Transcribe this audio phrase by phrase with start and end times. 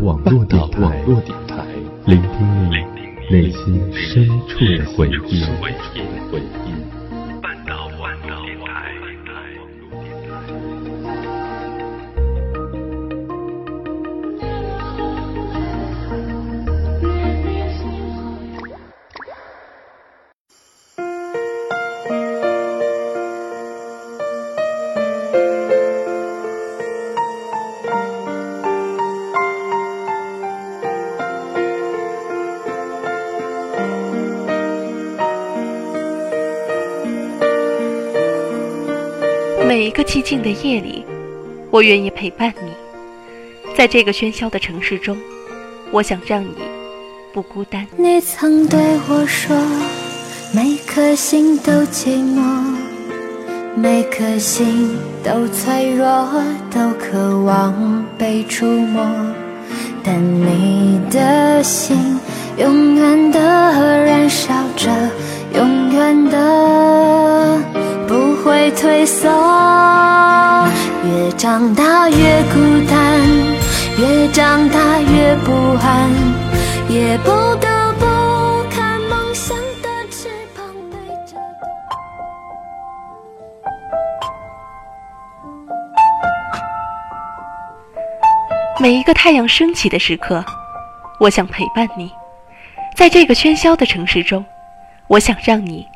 [0.00, 1.04] 网络电台，
[2.06, 2.76] 聆听你
[3.30, 5.42] 内心深处的回忆。
[39.68, 41.04] 每一个寂静的夜里，
[41.70, 42.70] 我愿意陪伴你。
[43.76, 45.14] 在这个喧嚣的城市中，
[45.90, 46.54] 我想让你
[47.34, 47.86] 不孤单。
[47.98, 49.54] 你曾对我说，
[50.54, 52.40] 每颗心都寂寞，
[53.76, 56.06] 每颗心都脆弱，
[56.70, 59.06] 都渴望被触摸。
[60.02, 62.18] 但你的心
[62.56, 64.90] 永远的燃烧着，
[65.52, 67.77] 永远的。
[68.48, 69.28] 会退缩，
[71.04, 73.20] 越长大越孤单，
[73.98, 76.10] 越长大越不安，
[76.88, 78.06] 也不得不
[78.70, 81.36] 看梦想的翅膀对着。
[88.80, 90.42] 每一个太阳升起的时刻，
[91.20, 92.10] 我想陪伴你，
[92.96, 94.42] 在这个喧嚣的城市中，
[95.06, 95.86] 我想让你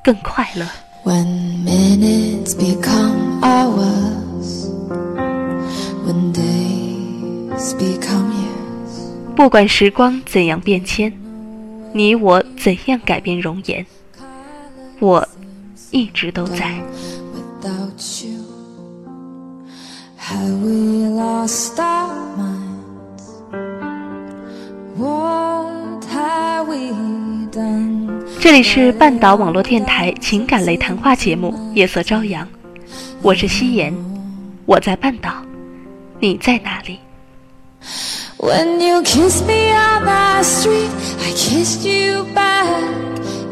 [0.00, 0.64] 更快乐。
[1.08, 4.68] When minutes become hours,
[6.04, 9.34] when days become years.
[9.34, 11.10] 不管时光怎样变迁，
[11.94, 13.86] 你我怎样改变容颜，
[15.00, 15.26] 我
[15.90, 16.78] 一直都在。
[17.32, 18.44] Without you,
[20.20, 23.24] have we lost our minds?
[24.98, 26.92] What have we
[27.50, 28.17] done?
[28.40, 32.46] 这里是半岛网络电台情感类谈话节目《夜色朝阳》，
[33.20, 33.92] 我是夕颜，
[34.64, 35.32] 我在半岛，
[36.20, 37.00] 你在哪里
[38.38, 40.88] ？When you kiss me on the street,
[41.20, 42.68] I kissed you back.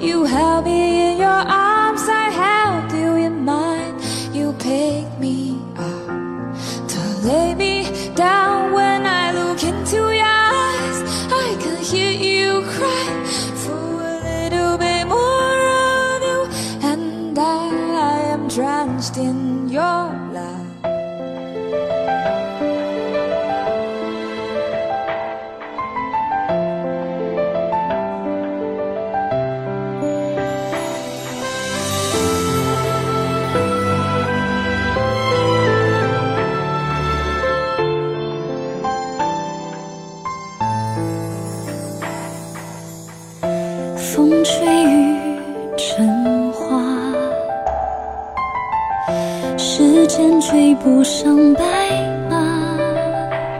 [0.00, 3.96] You held me in your arms, I held you in mine.
[4.32, 6.12] You picked me up
[6.86, 8.55] to lay me down.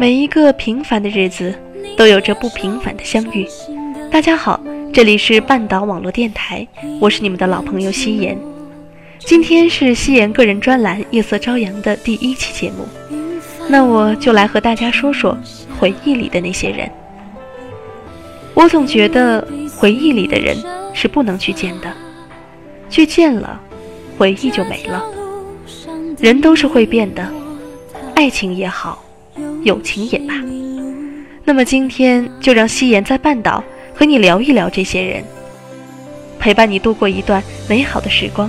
[0.07, 1.53] 每一个平凡的日子，
[1.97, 3.45] 都有着不平凡的相遇。
[4.09, 4.61] 大家好，
[4.93, 6.65] 这里是半岛网络电台，
[7.01, 8.39] 我是你们的老朋友夕颜。
[9.19, 12.87] 今天是夕颜个人专栏《夜色朝阳》的第一期节目，
[13.69, 15.37] 那我就来和大家说说
[15.77, 16.89] 回忆里的那些人。
[18.55, 19.45] 我总觉得
[19.77, 20.57] 回忆里的人
[20.95, 21.93] 是不能去见的，
[22.89, 23.61] 去见了，
[24.17, 25.05] 回忆就没了。
[26.21, 27.29] 人都是会变的，
[28.15, 29.03] 爱情也好，
[29.67, 30.35] 友情也罢。
[31.45, 33.63] 那么今天就让夕颜在半岛
[33.93, 35.25] 和你聊一聊这些人，
[36.39, 38.49] 陪伴你度过一段美好的时光，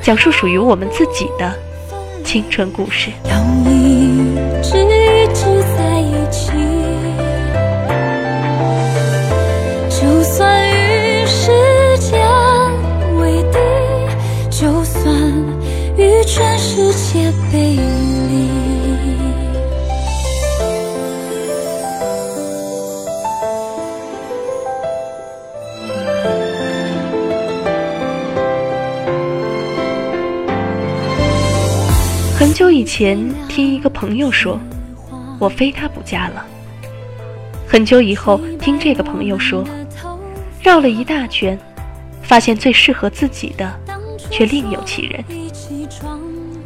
[0.00, 1.54] 讲述属于我们自己的
[2.24, 3.10] 青春故事。
[3.28, 3.38] 要
[3.70, 5.44] 一直一直
[5.76, 6.50] 在一起。
[9.90, 11.50] 就算与时
[11.98, 12.18] 间
[13.18, 13.58] 为敌，
[14.50, 15.14] 就算
[15.98, 17.76] 与全世界背
[32.96, 33.18] 前，
[33.48, 34.56] 听一个朋友说，
[35.40, 36.46] 我非他不嫁了。
[37.66, 39.64] 很久以后，听这个朋友说，
[40.62, 41.58] 绕了一大圈，
[42.22, 43.68] 发现最适合自己的，
[44.30, 45.24] 却另有其人。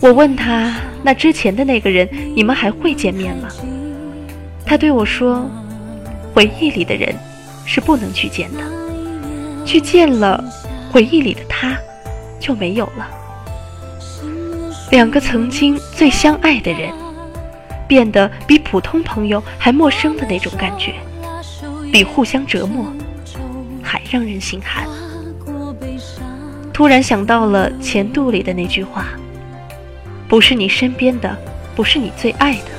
[0.01, 3.49] 我问他，那之前的那个人，你们还会见面吗？
[4.67, 5.51] 他对我说，
[6.35, 7.17] 回忆里的人，
[7.65, 8.61] 是不能去见的，
[9.65, 10.45] 去见了，
[10.93, 11.75] 回忆里的他，
[12.39, 13.18] 就没有了。
[14.91, 16.91] 两个曾经最相爱的人，
[17.87, 20.95] 变得比普通朋友还陌生的那种感觉，
[21.93, 22.91] 比互相折磨
[23.83, 24.87] 还让人心寒。
[26.73, 29.09] 突然想到了前度里的那句话
[30.29, 31.37] ：“不是你身边的，
[31.75, 32.71] 不是你最爱的，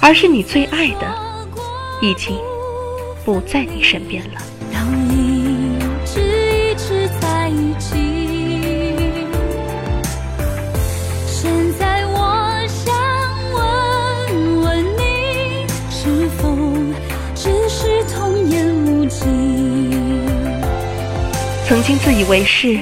[0.00, 1.06] 而是你最爱的
[2.02, 2.36] 已经
[3.24, 4.40] 不在你身边了。”
[21.70, 22.80] 曾经自以为是，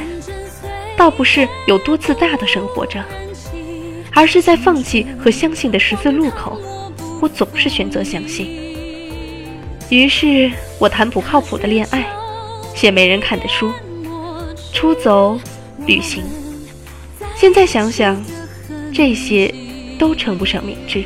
[0.96, 3.04] 倒不是有多自大的生活着，
[4.14, 6.58] 而是在放弃和相信的十字路口，
[7.20, 8.46] 我总是选择相信。
[9.90, 12.02] 于是我谈不靠谱的恋爱，
[12.74, 13.70] 写没人看的书，
[14.72, 15.38] 出走
[15.84, 16.24] 旅行。
[17.36, 18.18] 现在想想，
[18.90, 19.54] 这些
[19.98, 21.04] 都称不上明智，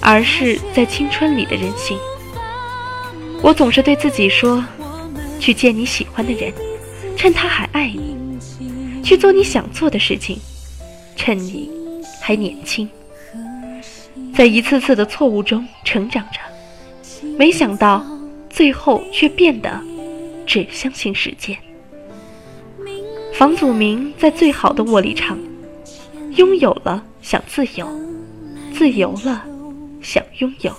[0.00, 1.96] 而是在青春里的任性。
[3.42, 4.64] 我总是对自己说。
[5.38, 6.52] 去见你喜欢的人，
[7.16, 8.14] 趁他还爱你；
[9.02, 10.38] 去做你想做的事情，
[11.16, 11.70] 趁你
[12.20, 12.88] 还年轻。
[14.34, 16.40] 在一次次的错误中成长着，
[17.36, 18.04] 没想到
[18.48, 19.80] 最后却变得
[20.46, 21.56] 只相信时间。
[23.34, 25.38] 房祖名在《最好的我》里唱
[26.34, 27.88] ：“拥有了想自由，
[28.72, 29.44] 自由了
[30.02, 30.72] 想拥有。”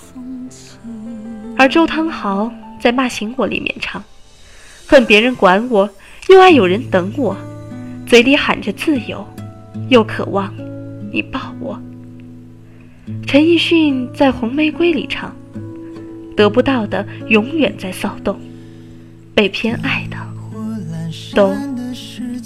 [1.56, 4.02] 而周汤豪在《骂醒我》里面唱。
[4.90, 5.88] 恨别人管我，
[6.30, 7.36] 又爱有人等我，
[8.08, 9.24] 嘴里喊着自由，
[9.88, 10.52] 又渴望
[11.12, 11.80] 你抱我。
[13.24, 15.32] 陈奕迅在《红玫瑰》里唱
[16.36, 18.36] ：“得不到的永远在骚动，
[19.32, 20.16] 被偏爱的
[21.36, 21.54] 都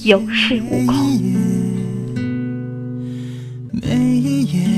[0.03, 0.95] 有恃无恐。”
[3.73, 4.69] 每一夜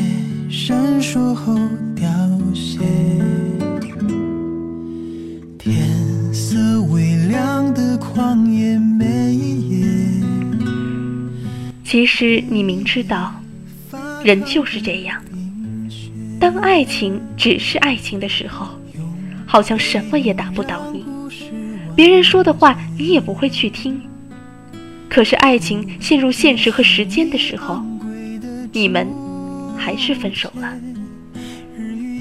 [0.48, 1.58] 闪烁后
[1.96, 2.06] 凋
[2.54, 2.78] 谢。
[5.58, 7.05] 天色微
[11.84, 13.32] 其实你明知道，
[14.22, 15.22] 人就是这样。
[16.38, 18.68] 当爱情只是爱情的时候，
[19.46, 21.04] 好像什么也打不倒你，
[21.94, 23.98] 别人说的话你也不会去听。
[25.08, 27.82] 可是爱情陷入现实和时间的时候，
[28.72, 29.06] 你们
[29.78, 30.74] 还是分手了。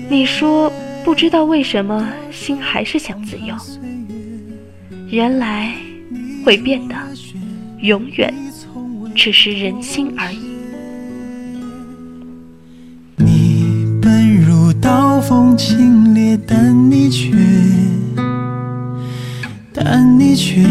[0.07, 0.71] 你说
[1.03, 3.53] 不知道为什么心还是想自由，
[5.15, 5.73] 原来
[6.43, 6.95] 会变的
[7.79, 8.33] 永远。
[9.15, 10.39] 只是人心而已。
[13.15, 17.33] 你奔如刀锋清冽，但你却，
[19.73, 20.61] 但你却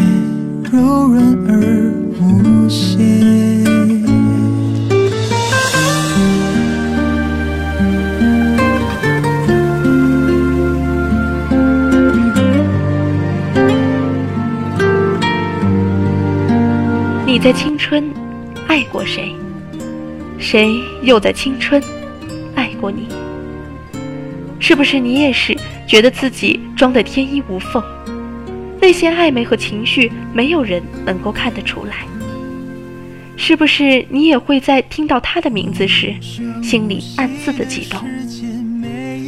[0.71, 1.94] 柔软而
[17.45, 18.11] 在青春。
[18.67, 19.31] 爱过谁？
[20.39, 21.79] 谁又在青春
[22.55, 23.07] 爱过你？
[24.59, 25.55] 是不是你也是
[25.87, 27.85] 觉得自己装得天衣无缝？
[28.81, 32.07] 那些暧昧和情绪，没有人能够看得出来。
[33.37, 36.15] 是不是你也会在听到他的名字时，
[36.63, 38.01] 心里暗自的激动？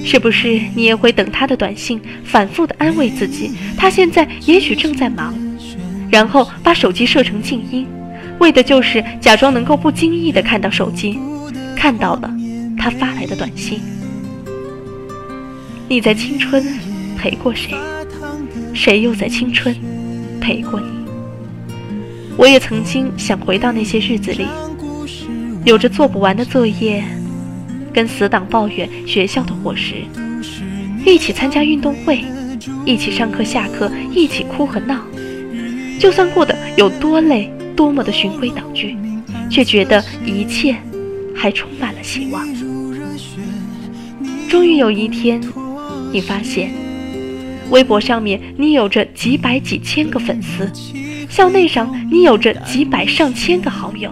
[0.07, 5.35] 是不是你也会等他的短信，反复的安慰自己，他现在也许正在忙，
[6.11, 7.87] 然后把手机设成静音？
[8.39, 11.19] 为的就是假装能够不经意的看到手机，
[11.75, 12.31] 看到了
[12.79, 13.81] 他发来的短信。
[15.89, 16.65] 你在青春
[17.17, 17.75] 陪过谁？
[18.75, 19.75] 谁又在青春
[20.41, 20.87] 陪过你？
[22.37, 24.47] 我也曾经想回到那些日子里，
[25.65, 27.03] 有着做不完的作业，
[27.93, 29.95] 跟死党抱怨学校的伙食，
[31.07, 32.23] 一起参加运动会，
[32.85, 35.01] 一起上课下课，一起哭和闹，
[35.99, 37.51] 就算过得有多累。
[37.77, 38.97] 多么的循规蹈矩，
[39.51, 40.75] 却觉得一切
[41.35, 42.45] 还充满了希望。
[44.49, 45.41] 终于有一天，
[46.11, 46.73] 你发现，
[47.71, 50.73] 微博上面你有着几百几千个粉丝，
[51.29, 54.11] 校内上你有着几百上千个好友，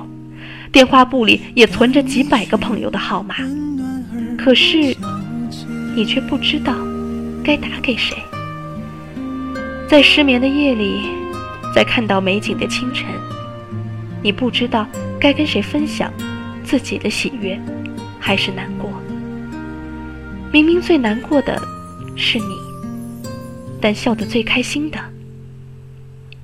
[0.70, 3.36] 电话簿里也存着几百个朋友的号码，
[4.36, 4.94] 可是
[5.96, 6.74] 你却不知道
[7.42, 8.16] 该打给谁。
[9.88, 11.02] 在失眠的夜里，
[11.74, 13.06] 在看到美景的清晨。
[14.24, 14.88] 你不知道
[15.20, 16.10] 该跟谁分享
[16.64, 17.60] 自己的喜悦，
[18.18, 18.90] 还是难过。
[20.50, 21.60] 明明最难过的
[22.16, 22.56] 是你，
[23.82, 24.98] 但笑得最开心的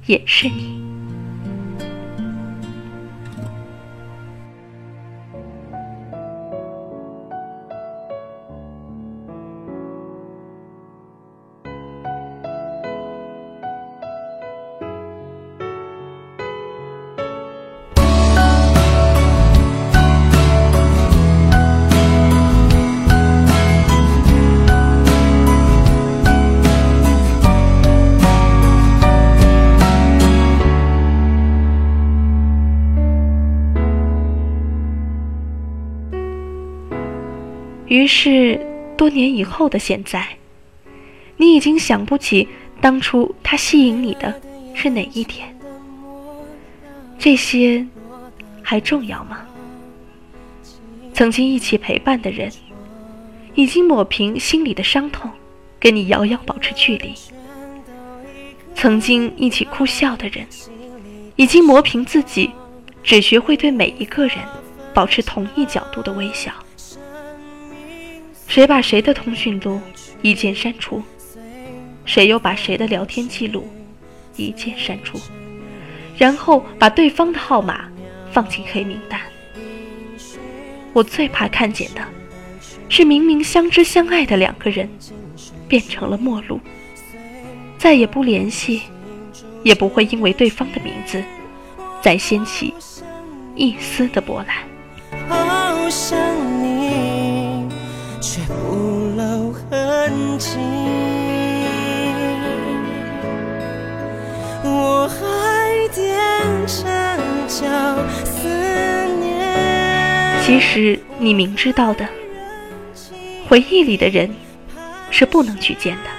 [0.05, 0.80] 也是你。
[38.13, 38.61] 是，
[38.97, 40.27] 多年以后的现在，
[41.37, 42.49] 你已经想不起
[42.81, 44.35] 当初他吸引你的
[44.75, 45.57] 是哪一点。
[47.21, 47.87] 这些
[48.63, 49.47] 还重要吗？
[51.15, 52.51] 曾经一起陪伴的人，
[53.55, 55.31] 已经抹平心里的伤痛，
[55.79, 57.15] 跟你遥遥保持距离；
[58.75, 60.45] 曾经一起哭笑的人，
[61.37, 62.51] 已经磨平自己，
[63.05, 64.39] 只学会对每一个人
[64.93, 66.53] 保持同一角度的微笑。
[68.51, 69.81] 谁把谁的通讯录
[70.23, 71.01] 一键删除？
[72.05, 73.65] 谁又把谁的聊天记录
[74.35, 75.21] 一键删除？
[76.19, 77.89] 然后把对方的号码
[78.33, 79.21] 放进黑名单。
[80.93, 82.03] 我最怕看见的，
[82.89, 84.91] 是明明相知相爱的两个人，
[85.69, 86.59] 变成了陌路，
[87.79, 88.83] 再也不联系，
[89.63, 91.23] 也不会因为对方的名字，
[92.03, 92.75] 再掀起
[93.55, 94.57] 一丝的波澜。
[95.29, 96.19] 好想
[96.61, 96.80] 你。
[98.21, 98.53] 却不
[99.17, 100.59] 露痕迹。
[104.63, 106.03] 我还踮
[106.67, 106.85] 着
[107.49, 107.67] 脚
[108.25, 108.47] 思
[109.17, 110.43] 念。
[110.43, 112.07] 其实你明知道的，
[113.49, 114.31] 回忆里的人
[115.11, 116.11] 是不能去见的，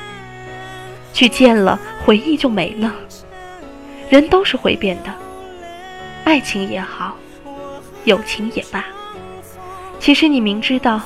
[1.13, 2.91] 去见了回忆就没了。
[4.09, 5.13] 人都是会变的，
[6.23, 7.15] 爱情也好，
[8.05, 8.83] 友情也罢。
[9.99, 10.99] 其实你明知道。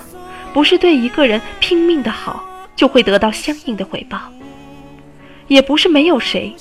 [0.56, 2.42] 不是对一个人拼命的好
[2.78, 4.18] 就会得到相应的回报，
[5.50, 6.56] 也不是没有谁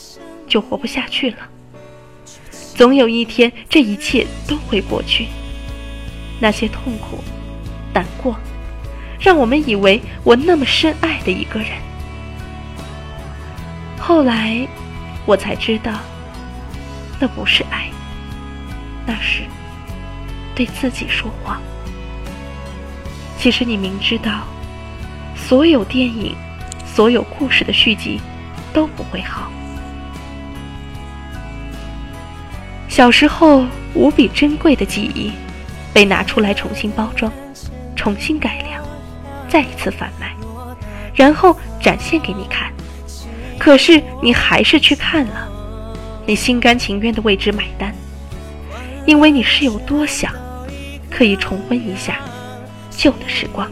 [0.49, 1.37] 就活不下去了。
[2.75, 5.29] 总有一天，这一切都会过去。
[6.41, 7.23] 那些痛苦、
[7.93, 8.35] 难过，
[9.21, 11.69] 让我们以为我那么深爱的一个人，
[13.97, 14.67] 后来
[15.25, 15.93] 我才知道，
[17.21, 17.89] 那不是爱，
[19.07, 19.45] 那是
[20.53, 21.63] 对自己说谎。
[23.45, 24.47] 其实你明知道，
[25.37, 26.35] 所有电影、
[26.87, 28.19] 所有故事的续集
[28.73, 29.53] 都不会好。
[32.89, 35.31] 小时候无比珍贵的记忆，
[35.93, 37.31] 被拿出来重新包装、
[37.95, 38.83] 重新改良，
[39.47, 40.35] 再一次贩卖，
[41.15, 42.73] 然后展现给你看。
[43.59, 45.47] 可是你还是去看了，
[46.25, 47.95] 你心甘情愿的为之买单，
[49.05, 50.33] 因为你是有多想
[51.11, 52.19] 可以重温一下。
[52.97, 53.71] 旧的时光，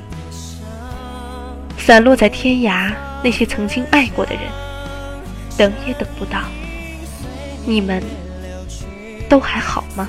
[1.79, 4.43] 散落在天涯，那些曾经爱过的人，
[5.57, 6.41] 等也等不到。
[7.65, 8.03] 你们
[9.29, 10.09] 都还好吗？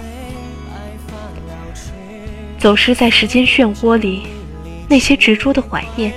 [2.57, 4.23] 走失在时间漩涡里，
[4.87, 6.13] 那些执着的怀念，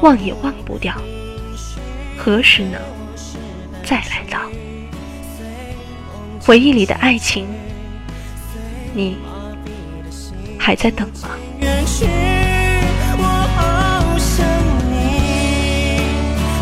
[0.00, 0.94] 忘也忘不掉。
[2.16, 2.80] 何时能
[3.84, 4.38] 再来到？
[6.40, 7.46] 回忆里的爱情，
[8.94, 9.16] 你
[10.58, 11.30] 还在等吗？
[11.92, 12.06] 去，
[13.18, 13.22] 我
[13.54, 13.60] 好
[14.16, 14.42] 想
[14.90, 14.94] 你，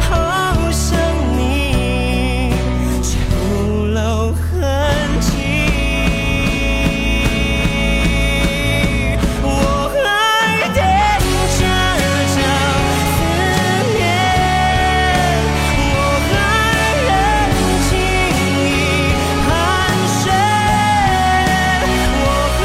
[0.03, 0.11] 好
[0.73, 0.99] 想
[1.39, 1.41] 你，
[3.01, 3.39] 却不
[3.87, 4.43] 露痕
[5.21, 5.29] 迹。
[9.43, 9.47] 我
[9.95, 9.97] 还
[10.75, 10.77] 踮
[11.55, 11.63] 着
[12.35, 12.39] 脚
[13.07, 13.19] 思
[13.95, 14.03] 念，
[15.79, 15.89] 我
[16.27, 16.29] 还
[17.07, 17.09] 忍
[17.87, 17.91] 静
[18.59, 18.69] 一
[19.47, 19.49] 汗
[20.21, 20.23] 水，
[22.19, 22.21] 我
[22.59, 22.61] 还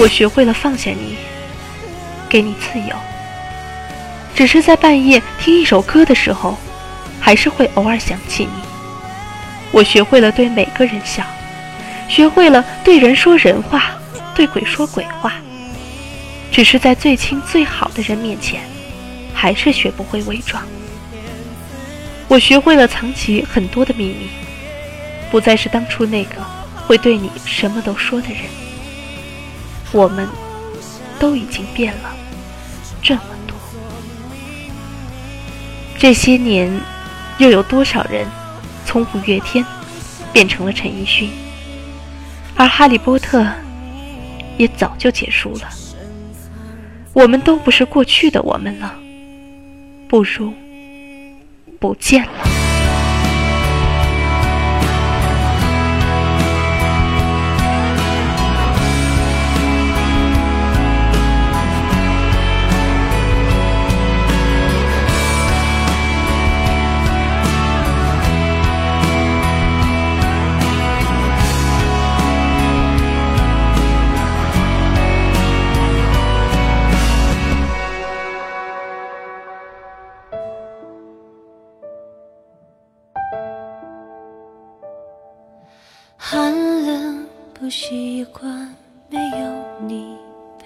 [0.00, 1.18] 我学会了放下你。
[2.32, 2.96] 给你自由，
[4.34, 6.56] 只是在半夜听一首歌的时候，
[7.20, 8.62] 还是会偶尔想起你。
[9.70, 11.22] 我学会了对每个人笑，
[12.08, 13.90] 学会了对人说人话，
[14.34, 15.34] 对鬼说鬼话。
[16.50, 18.62] 只是在最亲最好的人面前，
[19.34, 20.62] 还是学不会伪装。
[22.28, 24.30] 我学会了藏起很多的秘密，
[25.30, 26.36] 不再是当初那个
[26.86, 28.38] 会对你什么都说的人。
[29.92, 30.26] 我们
[31.18, 32.16] 都已经变了。
[36.02, 36.68] 这些年，
[37.38, 38.26] 又有多少人
[38.84, 39.64] 从五月天
[40.32, 41.30] 变成了陈奕迅？
[42.56, 43.46] 而哈利波特
[44.58, 45.68] 也早就结束了。
[47.12, 48.96] 我们都不是过去的我们了，
[50.08, 50.52] 不如
[51.78, 52.61] 不见了。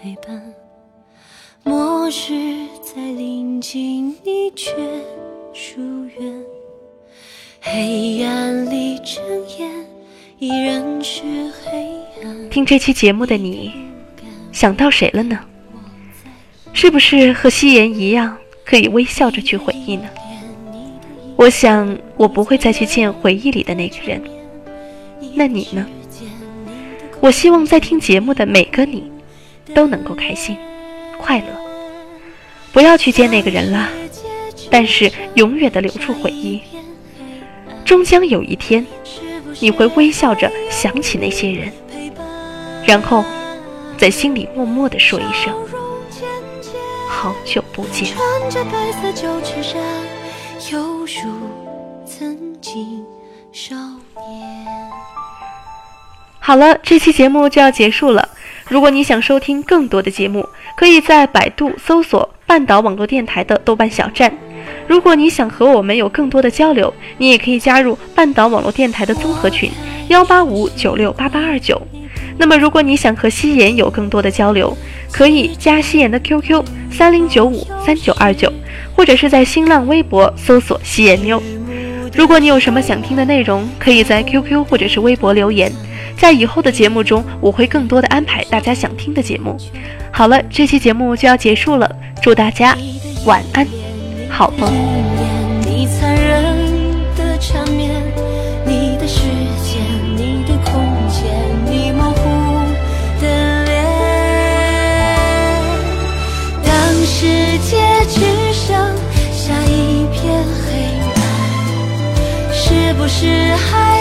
[0.00, 0.43] 陪伴。
[1.65, 4.73] 末日在临近，你却
[5.53, 6.43] 疏远。
[7.61, 9.25] 黑暗里睁
[9.59, 9.69] 眼，
[10.38, 11.23] 依然是
[11.65, 11.88] 黑
[12.23, 12.50] 暗。
[12.50, 13.73] 听这期节目的你，
[14.53, 15.38] 想到谁了呢？
[16.73, 20.09] 是不是和夕颜一样，可以微笑着去回忆呢？
[21.37, 24.23] 我想，我不会再去见回忆里的那个人。
[25.35, 25.87] 那你呢？
[27.21, 29.11] 我希望在听节目的每个你，
[29.75, 30.56] 都能够开心、
[31.18, 31.46] 快乐。
[32.73, 33.88] 不要去见那个人了，
[34.70, 36.62] 但是永远的留住回忆。
[37.85, 38.85] 终将有一天，
[39.61, 41.73] 你会微笑着想起那些人，
[42.85, 43.25] 然后
[43.96, 45.54] 在心里默默的说一声
[47.08, 48.08] ：“好久不见。”
[56.40, 58.28] 好了，这期节目就要结束了。
[58.68, 60.44] 如果你想收听更多的节目，
[60.76, 64.32] 可以在百度搜索“半岛网络电台”的豆瓣小站。
[64.88, 69.70] 如果你想和我们有更多的交流，你也可以加入半岛网络电台的综合群：
[70.08, 71.80] 幺八五九六八八二九。
[72.38, 74.76] 那么，如果你想和夕颜有更多的交流，
[75.12, 78.52] 可以加夕颜的 QQ：三零九五三九二九，
[78.96, 81.40] 或者是在新浪微博搜索“夕颜妞”。
[82.12, 85.70] 如果你有什么想听的内容，可以在 QQ 或者是微博留言。
[86.16, 89.56] 在以后的节目中，我会更多的安排大家想听的节目。
[90.11, 92.76] 好了，这期节目就要结束了，祝大家
[93.25, 93.66] 晚安，
[94.28, 94.73] 好梦。
[107.08, 107.26] 世
[107.60, 108.21] 界只
[108.52, 108.76] 剩
[109.32, 110.75] 下一片黑
[111.14, 113.96] 暗，是不是还？